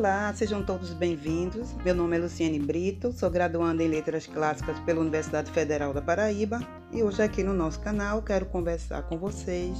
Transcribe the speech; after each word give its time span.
Olá, 0.00 0.32
sejam 0.34 0.64
todos 0.64 0.94
bem-vindos. 0.94 1.74
Meu 1.84 1.94
nome 1.94 2.16
é 2.16 2.20
Luciane 2.20 2.58
Brito, 2.58 3.12
sou 3.12 3.30
graduanda 3.30 3.82
em 3.82 3.88
Letras 3.88 4.26
Clássicas 4.26 4.80
pela 4.80 5.02
Universidade 5.02 5.50
Federal 5.50 5.92
da 5.92 6.00
Paraíba 6.00 6.58
e 6.90 7.02
hoje 7.02 7.22
aqui 7.22 7.42
no 7.42 7.52
nosso 7.52 7.80
canal 7.80 8.22
quero 8.22 8.46
conversar 8.46 9.02
com 9.02 9.18
vocês 9.18 9.76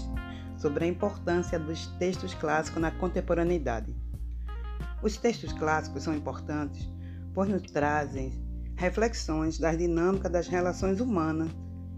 sobre 0.59 0.85
a 0.85 0.89
importância 0.89 1.59
dos 1.59 1.87
textos 1.99 2.35
clássicos 2.35 2.83
na 2.83 2.91
contemporaneidade. 2.91 3.97
Os 5.03 5.17
textos 5.17 5.55
clássicos 5.55 6.03
são 6.03 6.15
importantes 6.15 6.87
pois 7.33 7.49
nos 7.49 7.63
trazem 7.63 8.31
reflexões 8.77 9.59
das 9.59 9.79
dinâmicas 9.79 10.31
das 10.31 10.49
relações 10.49 11.01
humanas 11.01 11.49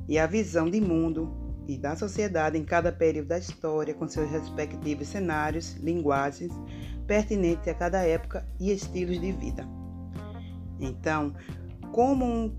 e 0.08 0.16
a 0.16 0.28
visão 0.28 0.70
de 0.70 0.80
mundo 0.80 1.42
e 1.66 1.76
da 1.76 1.96
sociedade 1.96 2.56
em 2.56 2.64
cada 2.64 2.92
período 2.92 3.28
da 3.28 3.38
história, 3.38 3.94
com 3.94 4.08
seus 4.08 4.30
respectivos 4.30 5.08
cenários, 5.08 5.74
linguagens 5.76 6.52
pertinentes 7.02 7.68
a 7.68 7.74
cada 7.74 8.02
época 8.02 8.46
e 8.58 8.70
estilos 8.70 9.20
de 9.20 9.32
vida. 9.32 9.66
Então, 10.80 11.34
como 11.92 12.24
um, 12.24 12.56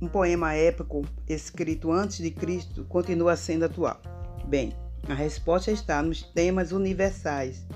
um 0.00 0.08
poema 0.08 0.54
épico 0.54 1.02
escrito 1.28 1.92
antes 1.92 2.18
de 2.18 2.30
Cristo 2.30 2.84
continua 2.84 3.36
sendo 3.36 3.64
atual? 3.64 4.00
Bem, 4.46 4.72
a 5.08 5.14
resposta 5.14 5.70
está 5.70 6.02
nos 6.02 6.22
temas 6.22 6.72
universais, 6.72 7.66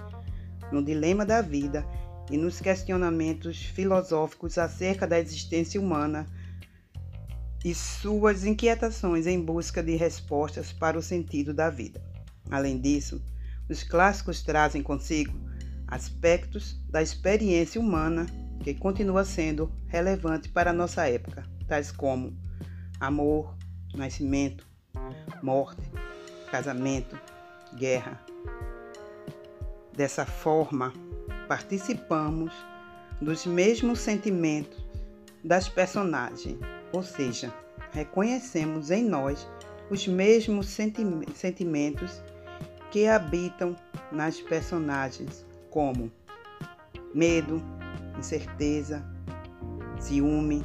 no 0.73 0.83
dilema 0.83 1.25
da 1.25 1.41
vida 1.41 1.87
e 2.31 2.37
nos 2.37 2.61
questionamentos 2.61 3.63
filosóficos 3.63 4.59
acerca 4.59 5.07
da 5.07 5.19
existência 5.19 5.81
humana 5.81 6.27
e 7.65 7.75
suas 7.75 8.45
inquietações 8.45 9.27
em 9.27 9.41
busca 9.41 9.83
de 9.83 9.97
respostas 9.97 10.73
para 10.73 10.99
o 10.99 11.03
sentido 11.03 11.55
da 11.55 11.71
vida. 11.71 12.03
Além 12.51 12.79
disso, 12.79 13.23
os 13.69 13.83
clássicos 13.83 14.43
trazem 14.43 14.83
consigo 14.83 15.33
aspectos 15.87 16.81
da 16.89 17.03
experiência 17.03 17.81
humana 17.81 18.27
que 18.63 18.75
continua 18.75 19.25
sendo 19.25 19.71
relevante 19.89 20.49
para 20.49 20.71
a 20.71 20.75
nossa 20.75 21.09
época, 21.09 21.45
tais 21.67 21.93
como 21.93 22.37
amor, 22.99 23.55
nascimento, 23.95 24.67
morte, 25.43 25.83
casamento, 26.51 27.19
guerra. 27.77 28.21
Dessa 29.93 30.25
forma, 30.25 30.93
participamos 31.47 32.53
dos 33.21 33.47
mesmos 33.47 34.01
sentimentos 34.01 34.85
das 35.43 35.69
personagens, 35.69 36.59
ou 36.93 37.03
seja, 37.03 37.53
reconhecemos 37.93 38.91
em 38.91 39.05
nós 39.05 39.47
os 39.91 40.07
mesmos 40.07 40.67
sentimentos 40.69 42.23
que 42.91 43.07
habitam 43.07 43.77
nas 44.11 44.41
personagens, 44.41 45.45
como 45.75 46.09
medo, 47.13 47.61
incerteza, 48.17 49.05
ciúme, 49.99 50.63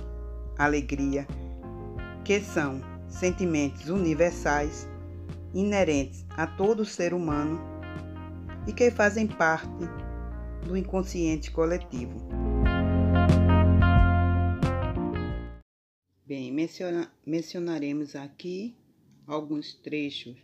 alegria, 0.55 1.25
que 2.23 2.39
são 2.39 2.79
sentimentos 3.07 3.89
universais 3.89 4.87
inerentes 5.51 6.27
a 6.37 6.45
todo 6.45 6.85
ser 6.85 7.15
humano 7.15 7.59
e 8.67 8.71
que 8.71 8.91
fazem 8.91 9.25
parte 9.25 9.67
do 10.67 10.77
inconsciente 10.77 11.49
coletivo. 11.49 12.13
Bem, 16.23 16.51
menciona, 16.51 17.11
mencionaremos 17.25 18.15
aqui 18.15 18.77
alguns 19.25 19.73
trechos 19.73 20.37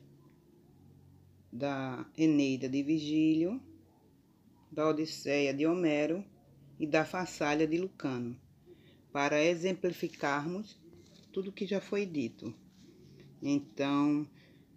da 1.53 2.03
Eneida 2.17 2.67
de 2.67 2.81
Vigílio, 2.81 3.61
da 4.75 4.89
Odisseia 4.89 5.53
de 5.53 5.65
Homero 5.65 6.21
e 6.77 6.85
da 6.85 7.05
Farsália 7.05 7.65
de 7.65 7.77
Lucano, 7.77 8.37
para 9.09 9.41
exemplificarmos 9.41 10.77
tudo 11.31 11.49
o 11.49 11.53
que 11.53 11.65
já 11.65 11.79
foi 11.79 12.05
dito. 12.05 12.53
Então, 13.41 14.27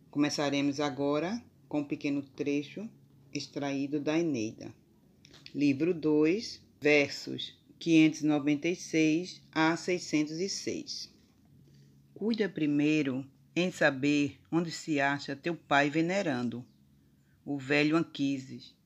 começaremos 0.09 0.79
agora 0.79 1.43
com 1.69 1.81
um 1.81 1.85
pequeno 1.85 2.23
trecho 2.23 2.89
extraído 3.35 3.99
da 3.99 4.17
Eneida. 4.17 4.73
Livro 5.53 5.93
2, 5.93 6.63
versos 6.81 7.59
596 7.81 9.43
a 9.51 9.77
606. 9.77 11.13
Cuida 12.15 12.49
primeiro 12.49 13.27
em 13.57 13.73
saber 13.73 14.39
onde 14.53 14.71
se 14.71 15.01
acha 15.01 15.35
teu 15.35 15.57
pai 15.57 15.91
venerando, 15.91 16.65
o 17.45 17.59
velho 17.59 17.97
Anquises, 17.97 18.78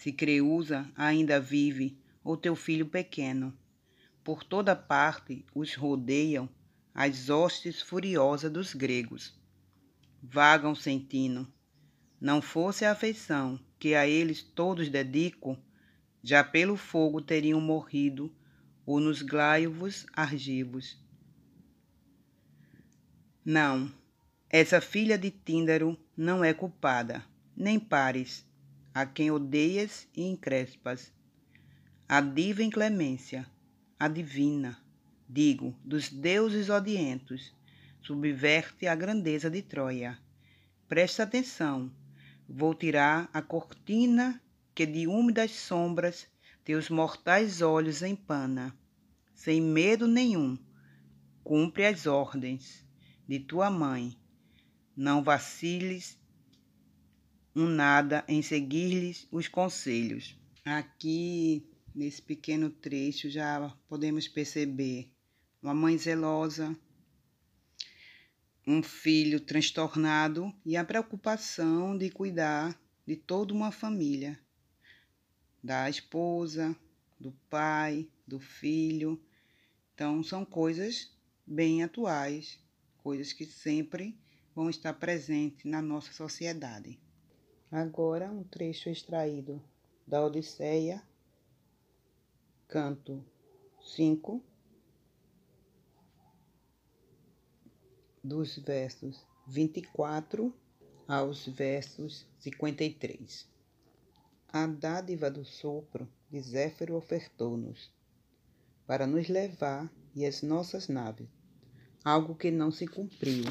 se 0.00 0.12
Creusa 0.12 0.90
ainda 0.96 1.38
vive 1.38 1.94
ou 2.24 2.34
teu 2.34 2.56
filho 2.56 2.86
pequeno. 2.86 3.54
Por 4.24 4.42
toda 4.42 4.74
parte 4.74 5.44
os 5.54 5.74
rodeiam 5.74 6.48
as 6.94 7.28
hostes 7.28 7.82
furiosas 7.82 8.50
dos 8.50 8.72
gregos. 8.72 9.38
Vagam 10.22 10.74
sentindo, 10.74 11.46
não 12.18 12.40
fosse 12.40 12.86
a 12.86 12.92
afeição 12.92 13.60
que 13.78 13.94
a 13.94 14.08
eles 14.08 14.42
todos 14.42 14.88
dedico, 14.88 15.58
já 16.22 16.42
pelo 16.42 16.78
fogo 16.78 17.20
teriam 17.20 17.60
morrido 17.60 18.34
ou 18.86 19.00
nos 19.00 19.20
glaivos 19.20 20.06
argivos. 20.14 20.98
Não, 23.44 23.92
essa 24.48 24.80
filha 24.80 25.18
de 25.18 25.30
Tíndaro 25.30 25.94
não 26.16 26.42
é 26.42 26.54
culpada, 26.54 27.22
nem 27.54 27.78
pares, 27.78 28.48
a 28.94 29.06
quem 29.06 29.30
odeias 29.30 30.08
e 30.16 30.22
encrespas. 30.22 31.12
A 32.08 32.20
diva 32.20 32.62
inclemência, 32.62 33.46
a 33.98 34.08
divina, 34.08 34.82
digo, 35.28 35.74
dos 35.84 36.08
deuses 36.08 36.68
odientos, 36.68 37.54
subverte 38.00 38.86
a 38.86 38.94
grandeza 38.94 39.48
de 39.48 39.62
Troia. 39.62 40.18
Presta 40.88 41.22
atenção, 41.22 41.90
vou 42.48 42.74
tirar 42.74 43.30
a 43.32 43.40
cortina 43.40 44.42
que 44.74 44.86
de 44.86 45.06
úmidas 45.06 45.52
sombras 45.52 46.26
teus 46.64 46.88
mortais 46.88 47.62
olhos 47.62 48.02
empana 48.02 48.74
sem 49.42 49.58
medo 49.58 50.06
nenhum, 50.06 50.58
cumpre 51.42 51.86
as 51.86 52.06
ordens 52.06 52.86
de 53.26 53.38
tua 53.38 53.70
mãe. 53.70 54.14
Não 54.94 55.22
vaciles 55.24 56.19
um 57.60 57.68
nada 57.68 58.24
em 58.26 58.42
seguir-lhes 58.42 59.26
os 59.30 59.48
conselhos. 59.48 60.36
Aqui, 60.64 61.66
nesse 61.94 62.22
pequeno 62.22 62.70
trecho, 62.70 63.28
já 63.28 63.76
podemos 63.88 64.26
perceber 64.26 65.12
uma 65.62 65.74
mãe 65.74 65.98
zelosa, 65.98 66.76
um 68.66 68.82
filho 68.82 69.40
transtornado 69.40 70.54
e 70.64 70.76
a 70.76 70.84
preocupação 70.84 71.96
de 71.96 72.10
cuidar 72.10 72.80
de 73.06 73.16
toda 73.16 73.52
uma 73.52 73.70
família, 73.70 74.38
da 75.62 75.90
esposa, 75.90 76.74
do 77.18 77.32
pai, 77.50 78.08
do 78.26 78.38
filho, 78.40 79.20
então, 80.00 80.22
são 80.22 80.46
coisas 80.46 81.14
bem 81.46 81.82
atuais, 81.82 82.58
coisas 83.02 83.34
que 83.34 83.44
sempre 83.44 84.18
vão 84.54 84.70
estar 84.70 84.94
presentes 84.94 85.66
na 85.66 85.82
nossa 85.82 86.10
sociedade. 86.14 86.98
Agora, 87.72 88.28
um 88.32 88.42
trecho 88.42 88.90
extraído 88.90 89.62
da 90.04 90.26
Odisseia, 90.26 91.00
canto 92.66 93.24
5, 93.80 94.42
dos 98.24 98.58
versos 98.58 99.24
24 99.46 100.52
aos 101.06 101.46
versos 101.46 102.26
53. 102.40 103.48
A 104.48 104.66
dádiva 104.66 105.30
do 105.30 105.44
sopro 105.44 106.08
de 106.28 106.40
Zéfiro 106.40 106.96
ofertou-nos 106.96 107.88
para 108.84 109.06
nos 109.06 109.28
levar 109.28 109.88
e 110.12 110.26
as 110.26 110.42
nossas 110.42 110.88
naves, 110.88 111.28
algo 112.04 112.34
que 112.34 112.50
não 112.50 112.72
se 112.72 112.88
cumpriu, 112.88 113.44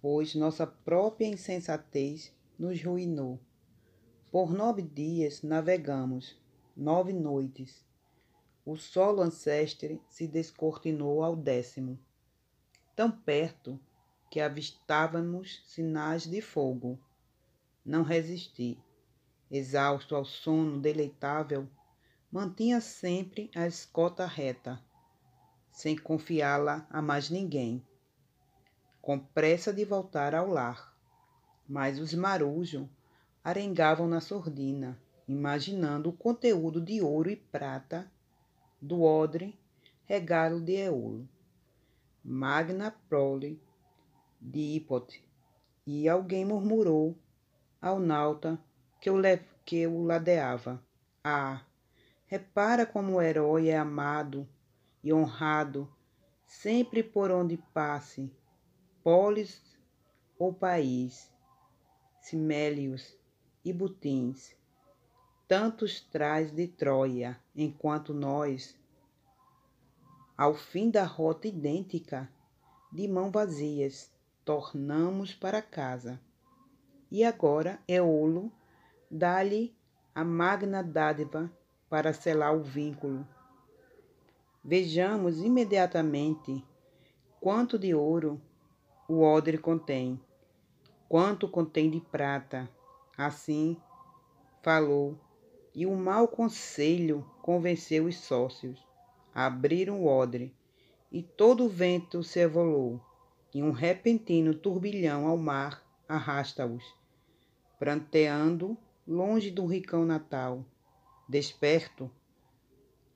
pois 0.00 0.36
nossa 0.36 0.64
própria 0.64 1.26
insensatez 1.26 2.32
nos 2.58 2.82
ruinou. 2.82 3.40
Por 4.30 4.52
nove 4.52 4.82
dias 4.82 5.42
navegamos, 5.42 6.40
nove 6.76 7.12
noites. 7.12 7.84
O 8.64 8.76
solo 8.76 9.20
ancestre 9.22 10.00
se 10.08 10.26
descortinou 10.26 11.22
ao 11.22 11.34
décimo, 11.34 11.98
tão 12.94 13.10
perto 13.10 13.78
que 14.30 14.40
avistávamos 14.40 15.62
sinais 15.66 16.22
de 16.22 16.40
fogo. 16.40 16.98
Não 17.84 18.02
resisti, 18.02 18.78
exausto 19.50 20.14
ao 20.14 20.24
sono 20.24 20.80
deleitável 20.80 21.68
mantinha 22.32 22.80
sempre 22.80 23.50
a 23.54 23.66
escota 23.66 24.24
reta, 24.24 24.82
sem 25.70 25.94
confiá-la 25.94 26.86
a 26.88 27.02
mais 27.02 27.28
ninguém, 27.28 27.86
com 29.02 29.18
pressa 29.18 29.70
de 29.70 29.84
voltar 29.84 30.34
ao 30.34 30.48
lar. 30.48 30.91
Mas 31.68 31.98
os 31.98 32.12
marujos 32.14 32.88
arengavam 33.42 34.06
na 34.08 34.20
sordina, 34.20 35.00
imaginando 35.26 36.10
o 36.10 36.12
conteúdo 36.12 36.80
de 36.80 37.00
ouro 37.00 37.30
e 37.30 37.36
prata 37.36 38.10
do 38.80 39.02
odre 39.02 39.58
regalo 40.04 40.60
de 40.60 40.72
Eolo, 40.72 41.28
magna 42.22 42.90
prole 43.08 43.58
de 44.40 44.60
Hipote, 44.76 45.24
e 45.86 46.08
alguém 46.08 46.44
murmurou 46.44 47.16
ao 47.80 47.98
nauta 47.98 48.62
que 49.00 49.08
o, 49.08 49.16
que 49.64 49.86
o 49.86 50.02
ladeava. 50.02 50.84
Ah, 51.24 51.64
repara 52.26 52.84
como 52.84 53.14
o 53.14 53.22
herói 53.22 53.68
é 53.68 53.78
amado 53.78 54.46
e 55.02 55.12
honrado 55.12 55.88
sempre 56.46 57.02
por 57.02 57.30
onde 57.30 57.56
passe, 57.72 58.30
polis 59.02 59.62
ou 60.38 60.52
país, 60.52 61.31
Simélios 62.22 63.18
e 63.64 63.72
Butins, 63.72 64.54
tantos 65.48 66.00
traz 66.00 66.52
de 66.52 66.68
Troia, 66.68 67.36
enquanto 67.54 68.14
nós, 68.14 68.78
ao 70.38 70.54
fim 70.54 70.88
da 70.88 71.02
rota 71.02 71.48
idêntica, 71.48 72.30
de 72.92 73.08
mão 73.08 73.28
vazias, 73.28 74.08
tornamos 74.44 75.34
para 75.34 75.60
casa. 75.60 76.20
E 77.10 77.24
agora 77.24 77.80
Eolo 77.88 78.52
dá-lhe 79.10 79.74
a 80.14 80.22
magna 80.22 80.80
dádiva 80.80 81.50
para 81.90 82.12
selar 82.12 82.54
o 82.56 82.62
vínculo. 82.62 83.26
Vejamos 84.62 85.42
imediatamente 85.42 86.64
quanto 87.40 87.76
de 87.76 87.92
ouro 87.92 88.40
o 89.08 89.22
odre 89.22 89.58
contém, 89.58 90.20
quanto 91.12 91.46
contém 91.46 91.90
de 91.90 92.00
prata. 92.00 92.70
Assim 93.18 93.76
falou, 94.62 95.20
e 95.74 95.84
o 95.84 95.94
mau 95.94 96.26
conselho 96.26 97.22
convenceu 97.42 98.06
os 98.06 98.16
sócios. 98.16 98.82
Abriram 99.34 100.00
o 100.00 100.06
odre, 100.06 100.56
e 101.10 101.22
todo 101.22 101.66
o 101.66 101.68
vento 101.68 102.22
se 102.22 102.40
evolou, 102.40 102.98
e 103.52 103.62
um 103.62 103.72
repentino 103.72 104.54
turbilhão 104.54 105.26
ao 105.26 105.36
mar 105.36 105.84
arrasta-os, 106.08 106.82
pranteando 107.78 108.74
longe 109.06 109.50
do 109.50 109.66
ricão 109.66 110.06
natal. 110.06 110.64
Desperto, 111.28 112.10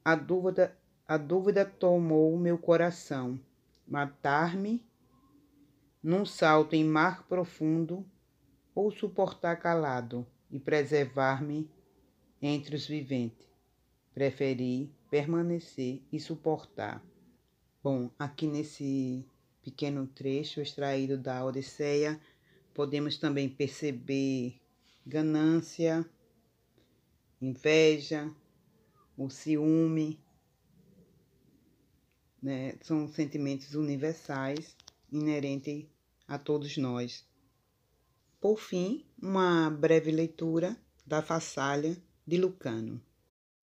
a 0.05 0.15
dúvida, 0.15 0.77
a 1.09 1.17
dúvida 1.17 1.65
tomou 1.65 2.37
meu 2.37 2.59
coração. 2.59 3.41
Matar-me 3.89 4.85
num 6.07 6.25
salto 6.25 6.75
em 6.75 6.85
mar 6.85 7.27
profundo 7.27 8.07
ou 8.73 8.93
suportar 8.93 9.57
calado 9.57 10.25
e 10.49 10.57
preservar-me 10.57 11.69
entre 12.41 12.77
os 12.77 12.87
viventes. 12.87 13.49
Preferi 14.15 14.95
permanecer 15.11 16.01
e 16.13 16.21
suportar. 16.21 17.05
Bom, 17.83 18.09
aqui 18.17 18.47
nesse 18.47 19.27
pequeno 19.61 20.07
trecho 20.07 20.61
extraído 20.61 21.19
da 21.19 21.45
Odisseia, 21.45 22.21
podemos 22.73 23.19
também 23.19 23.49
perceber 23.49 24.61
ganância, 25.05 26.09
inveja, 27.43 28.33
o 29.19 29.29
ciúme, 29.29 30.25
né? 32.41 32.77
são 32.81 33.09
sentimentos 33.09 33.75
universais 33.75 34.77
inerentes 35.11 35.96
a 36.27 36.39
todos 36.39 36.77
nós. 36.77 37.25
Por 38.41 38.59
fim, 38.59 39.05
uma 39.21 39.71
breve 39.71 40.11
leitura 40.11 40.77
da 41.07 41.23
Fassália 41.23 41.97
de 42.27 42.37
Lucano. 42.37 43.01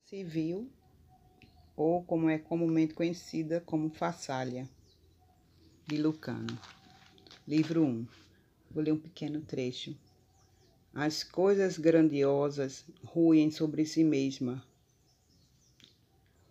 Civil, 0.04 0.70
ou 1.76 2.02
como 2.04 2.28
é 2.28 2.38
comumente 2.38 2.94
conhecida 2.94 3.60
como 3.60 3.90
Fassália 3.90 4.68
de 5.86 5.96
Lucano. 5.98 6.58
Livro 7.46 7.84
1. 7.84 8.06
Vou 8.70 8.82
ler 8.82 8.92
um 8.92 8.98
pequeno 8.98 9.40
trecho. 9.40 9.96
As 10.94 11.22
coisas 11.22 11.76
grandiosas 11.76 12.84
ruem 13.02 13.50
sobre 13.50 13.84
si 13.84 14.02
mesma. 14.02 14.64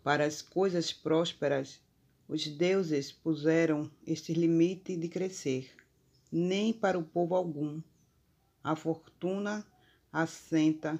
Para 0.03 0.25
as 0.25 0.41
coisas 0.41 0.91
prósperas, 0.91 1.79
os 2.27 2.45
deuses 2.47 3.11
puseram 3.11 3.89
este 4.05 4.33
limite 4.33 4.95
de 4.97 5.07
crescer. 5.07 5.82
Nem 6.35 6.73
para 6.73 6.97
o 6.97 7.03
povo 7.03 7.35
algum. 7.35 7.79
A 8.63 8.75
fortuna 8.75 9.63
assenta 10.11 10.99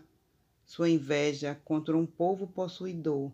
sua 0.63 0.88
inveja 0.88 1.59
contra 1.65 1.97
um 1.97 2.06
povo 2.06 2.45
possuidor 2.45 3.31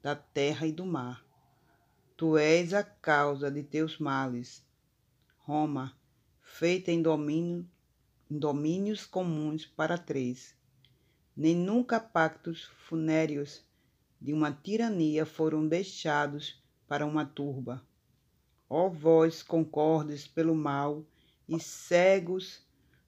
da 0.00 0.14
terra 0.14 0.64
e 0.68 0.70
do 0.70 0.86
mar. 0.86 1.26
Tu 2.16 2.38
és 2.38 2.72
a 2.72 2.84
causa 2.84 3.50
de 3.50 3.64
teus 3.64 3.98
males. 3.98 4.64
Roma, 5.38 5.98
feita 6.40 6.92
em 6.92 7.02
domínio 7.02 7.68
domínios 8.30 9.04
comuns 9.04 9.66
para 9.66 9.98
três. 9.98 10.54
Nem 11.36 11.56
nunca 11.56 11.98
pactos 11.98 12.70
funéreos 12.86 13.60
de 14.20 14.32
uma 14.32 14.52
tirania 14.52 15.26
foram 15.26 15.66
deixados 15.66 16.62
para 16.86 17.04
uma 17.04 17.26
turba. 17.26 17.84
Ó 18.68 18.88
vós 18.88 19.42
concordes 19.42 20.28
pelo 20.28 20.54
mal 20.54 21.04
e 21.50 21.58
cegos 21.58 22.62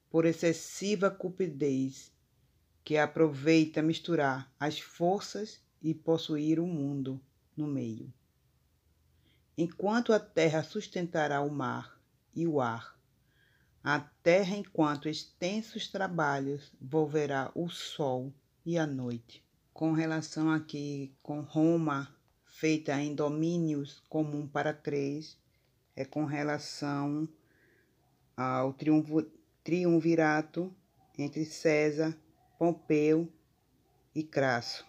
por 0.09 0.25
excessiva 0.25 1.09
cupidez, 1.09 2.11
que 2.83 2.97
aproveita 2.97 3.81
misturar 3.81 4.51
as 4.59 4.77
forças 4.77 5.61
e 5.81 5.93
possuir 5.93 6.59
o 6.59 6.67
mundo 6.67 7.21
no 7.55 7.65
meio. 7.65 8.13
Enquanto 9.57 10.11
a 10.11 10.19
terra 10.19 10.61
sustentará 10.61 11.39
o 11.39 11.49
mar 11.49 11.97
e 12.35 12.45
o 12.45 12.59
ar, 12.59 12.99
a 13.81 13.99
terra, 13.99 14.57
enquanto 14.57 15.07
extensos 15.07 15.87
trabalhos, 15.87 16.69
volverá 16.81 17.49
o 17.55 17.69
sol 17.69 18.33
e 18.65 18.77
a 18.77 18.85
noite. 18.85 19.41
Com 19.73 19.93
relação 19.93 20.51
aqui 20.51 21.15
com 21.23 21.39
Roma, 21.41 22.13
feita 22.45 22.99
em 22.99 23.15
domínios 23.15 24.01
comum 24.09 24.45
para 24.47 24.73
três, 24.73 25.37
é 25.95 26.03
com 26.03 26.25
relação 26.25 27.27
ao 28.35 28.75
triunvirato 29.63 30.73
entre 31.17 31.45
César, 31.45 32.17
Pompeu 32.57 33.31
e 34.15 34.23
Crasso, 34.23 34.85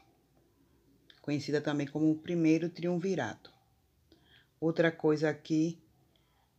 conhecida 1.21 1.61
também 1.61 1.87
como 1.87 2.11
o 2.11 2.19
primeiro 2.19 2.69
triunvirato. 2.69 3.53
Outra 4.61 4.91
coisa 4.91 5.29
aqui 5.29 5.79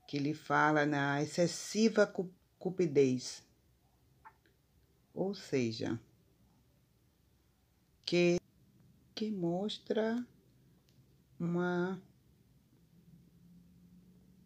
que 0.07 0.17
ele 0.17 0.33
fala 0.33 0.85
na 0.85 1.21
excessiva 1.21 2.11
cupidez. 2.59 3.43
Ou 5.13 5.33
seja, 5.33 5.99
que, 8.05 8.39
que 9.15 9.31
mostra 9.31 10.25
uma 11.39 12.01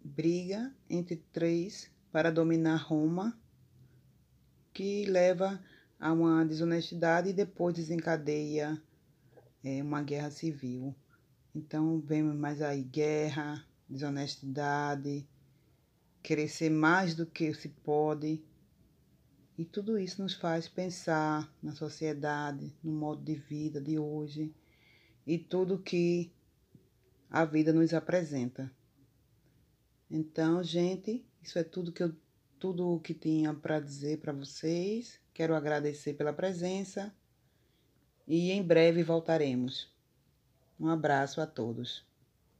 briga 0.03 0.73
entre 0.89 1.17
três 1.17 1.91
para 2.11 2.31
dominar 2.31 2.77
Roma, 2.77 3.37
que 4.73 5.05
leva 5.05 5.61
a 5.99 6.13
uma 6.13 6.45
desonestidade 6.45 7.29
e 7.29 7.33
depois 7.33 7.75
desencadeia 7.75 8.81
é, 9.63 9.83
uma 9.83 10.01
guerra 10.01 10.31
civil. 10.31 10.95
Então, 11.53 11.99
vemos 11.99 12.35
mais 12.35 12.61
aí 12.61 12.83
guerra, 12.83 13.65
desonestidade, 13.89 15.27
crescer 16.23 16.69
mais 16.69 17.15
do 17.15 17.25
que 17.25 17.53
se 17.53 17.69
pode. 17.69 18.43
E 19.57 19.65
tudo 19.65 19.99
isso 19.99 20.21
nos 20.21 20.33
faz 20.33 20.69
pensar 20.69 21.53
na 21.61 21.73
sociedade, 21.73 22.73
no 22.83 22.93
modo 22.93 23.21
de 23.21 23.35
vida 23.35 23.81
de 23.81 23.99
hoje 23.99 24.53
e 25.27 25.37
tudo 25.37 25.77
que 25.77 26.31
a 27.29 27.45
vida 27.45 27.73
nos 27.73 27.93
apresenta. 27.93 28.71
Então, 30.09 30.63
gente, 30.63 31.23
isso 31.41 31.57
é 31.59 31.63
tudo 31.63 31.91
que 31.91 32.03
eu 32.03 32.13
tudo 32.59 32.93
o 32.93 32.99
que 32.99 33.13
tinha 33.13 33.53
para 33.53 33.79
dizer 33.79 34.19
para 34.19 34.33
vocês. 34.33 35.19
Quero 35.33 35.55
agradecer 35.55 36.13
pela 36.13 36.33
presença 36.33 37.15
e 38.27 38.51
em 38.51 38.61
breve 38.61 39.01
voltaremos. 39.01 39.89
Um 40.79 40.89
abraço 40.89 41.39
a 41.39 41.47
todos. 41.47 42.08